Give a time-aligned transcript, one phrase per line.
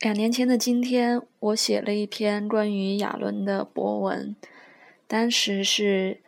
[0.00, 4.34] 两年前的今天，我写了一篇关于亚伦的博文。
[5.06, 6.22] 当时是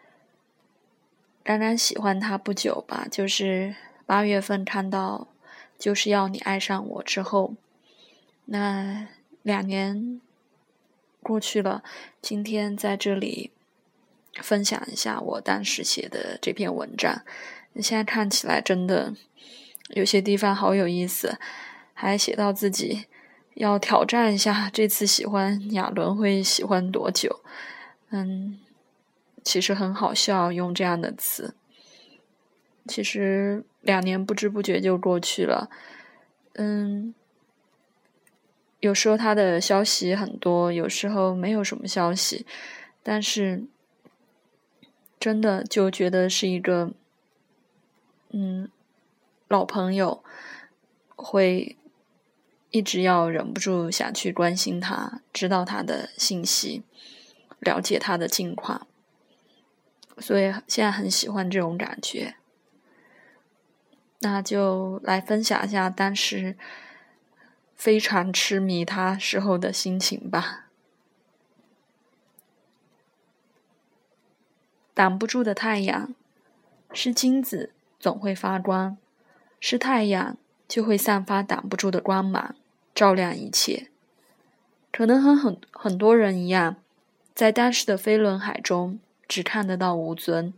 [1.43, 3.75] 刚刚喜欢他不久吧，就是
[4.05, 5.27] 八月份看到
[5.83, 7.55] 《就是要你爱上我》之后，
[8.45, 9.09] 那
[9.41, 10.21] 两年
[11.23, 11.83] 过去了，
[12.21, 13.53] 今天在这里
[14.43, 17.23] 分享一下我当时写的这篇文章。
[17.77, 19.15] 现在看起来真的
[19.95, 21.39] 有些地方好有意思，
[21.95, 23.07] 还写到自己。
[23.55, 27.41] 要挑战一下，这次喜欢亚伦会喜欢多久？
[28.11, 28.59] 嗯，
[29.45, 31.55] 其实很好笑，用这样的词。
[32.89, 35.71] 其实两年不知不觉就过去了。
[36.55, 37.15] 嗯，
[38.81, 42.47] 有时候他的消息很多，有时候没有什么消息，
[43.03, 43.65] 但是
[45.21, 46.91] 真的就觉得是一个
[48.31, 48.69] 嗯
[49.49, 50.25] 老朋友
[51.15, 51.77] 会。
[52.73, 56.83] 一直要忍不住想去关心他，知道他的信息，
[57.61, 58.87] 了解他的近况，
[60.17, 62.37] 所以现在很喜欢这种感觉。
[64.21, 66.57] 那就来分享一下当时
[67.77, 70.71] 非常痴迷他时候的心情吧。
[74.95, 76.15] 挡不住的太阳，
[76.95, 78.97] 是金子总会发光，
[79.61, 82.55] 是太阳就会散发挡不住的光芒。
[82.95, 83.89] 照亮一切，
[84.93, 86.77] 可能和很很多人一样，
[87.35, 90.53] 在当时的飞轮海中只看得到吴尊。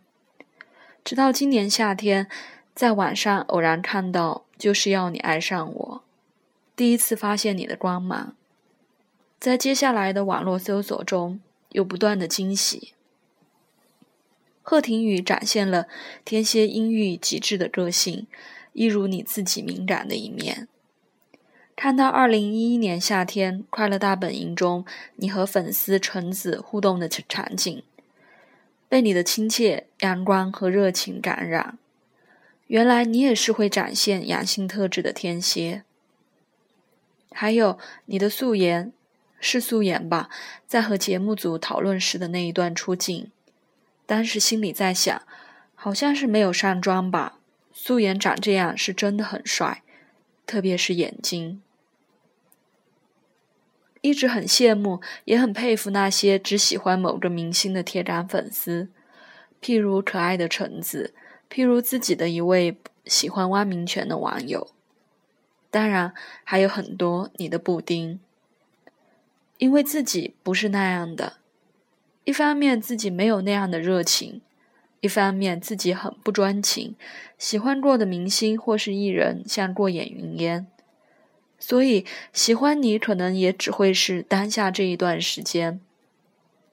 [1.04, 2.28] 直到今年夏天，
[2.74, 6.02] 在网上偶然看到《就是要你爱上我》，
[6.74, 8.34] 第一次发现你的光芒。
[9.38, 12.94] 在接下来的网络搜索中，有不断的惊喜。
[14.62, 15.86] 贺廷宇展现了
[16.24, 18.26] 天蝎阴郁极致的个性，
[18.72, 20.66] 一如你自己敏感的一面。
[21.76, 24.84] 看到二零一一年夏天《快乐大本营》中
[25.16, 27.82] 你和粉丝橙子互动的场景，
[28.88, 31.76] 被你的亲切、阳光和热情感染。
[32.68, 35.82] 原来你也是会展现阳性特质的天蝎。
[37.32, 38.92] 还有你的素颜，
[39.40, 40.30] 是素颜吧？
[40.66, 43.30] 在和节目组讨论时的那一段出镜，
[44.06, 45.20] 当时心里在想，
[45.74, 47.38] 好像是没有上妆吧？
[47.72, 49.82] 素颜长这样是真的很帅，
[50.46, 51.60] 特别是眼睛。
[54.04, 58.90] 一直很羡慕，也很佩服那些只喜欢某个明星的铁杆粉丝，
[59.62, 61.14] 譬如可爱的橙子，
[61.48, 62.76] 譬如自己的一位
[63.06, 64.68] 喜欢汪明荃的网友，
[65.70, 66.12] 当然
[66.44, 68.20] 还有很多你的布丁。
[69.56, 71.38] 因为自己不是那样的，
[72.24, 74.42] 一方面自己没有那样的热情，
[75.00, 76.94] 一方面自己很不专情，
[77.38, 80.66] 喜欢过的明星或是艺人像过眼云烟。
[81.66, 82.04] 所以，
[82.34, 85.80] 喜欢你可能也只会是当下这一段时间，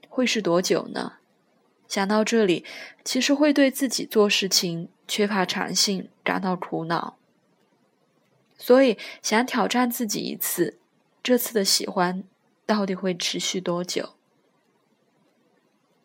[0.09, 1.13] 会是多久呢？
[1.87, 2.65] 想到这里，
[3.05, 7.15] 其实会对自己做事情缺乏长性感到苦恼。
[8.57, 10.77] 所以，想挑战自己一次，
[11.23, 12.25] 这次的喜欢
[12.65, 14.15] 到底会持续多久？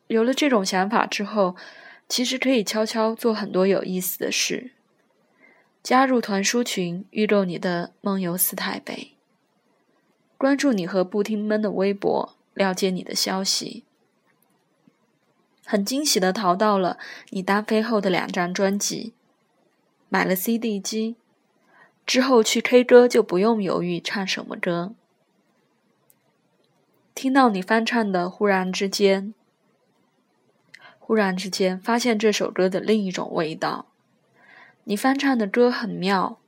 [0.06, 1.56] 有了这种想法之后，
[2.08, 4.75] 其实可以悄悄做很多有意思的事。
[5.86, 9.12] 加入团书群，预购你的梦游四台北。
[10.36, 13.84] 关注你和布丁们的微博，了解你的消息。
[15.64, 16.98] 很惊喜的淘到了
[17.30, 19.14] 你单飞后的两张专辑，
[20.08, 21.14] 买了 CD 机，
[22.04, 24.92] 之后去 K 歌就不用犹豫唱什么歌。
[27.14, 29.32] 听到你翻唱的《忽然之间》，
[30.98, 33.86] 忽然之间发现这首歌的另一种味道。
[34.88, 36.38] 你翻唱的歌很妙，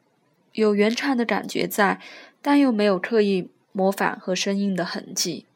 [0.52, 2.00] 有原唱的感觉在，
[2.40, 5.46] 但又没有刻意模仿和声音的痕迹，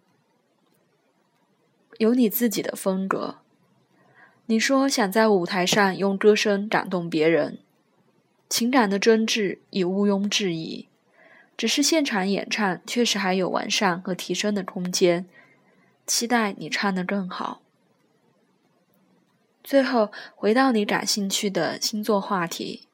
[1.98, 3.36] 有你自己的风格。
[4.46, 7.60] 你说想在舞台上用歌声感动别人，
[8.48, 10.88] 情感的真挚已毋庸置疑，
[11.56, 15.26] 只是现场演唱确实还有完善和提升的空间，
[16.04, 17.62] 期待你唱得更好。
[19.64, 22.88] 最后回到你感兴趣的星座话题，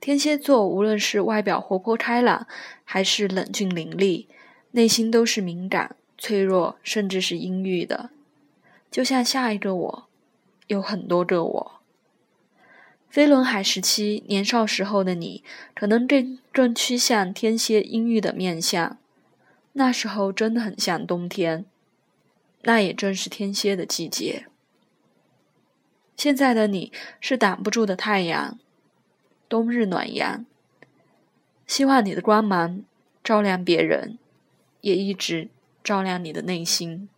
[0.00, 2.46] 天蝎座无论是外表活泼开朗，
[2.84, 4.28] 还是冷峻凌厉，
[4.70, 8.10] 内心都是敏感、脆弱，甚至是阴郁的。
[8.90, 10.08] 就像下一个我，
[10.68, 11.72] 有很多个我。
[13.10, 15.42] 飞轮海时期，年少时候的你，
[15.74, 18.98] 可能更更趋向天蝎阴郁的面相。
[19.72, 21.64] 那时候真的很像冬天，
[22.62, 24.46] 那也正是天蝎的季节。
[26.16, 28.58] 现在的你是挡不住的太阳，
[29.48, 30.46] 冬日暖阳。
[31.66, 32.82] 希望你的光芒
[33.22, 34.18] 照亮别人，
[34.80, 35.48] 也一直
[35.84, 37.08] 照亮你的内心。